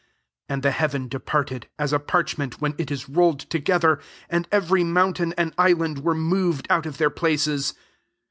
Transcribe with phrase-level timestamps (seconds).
[0.47, 3.99] 14 And the' heaven departed, as a parch ment when it is rolled together;
[4.31, 7.75] and every mountain an^ island were moved out of their places.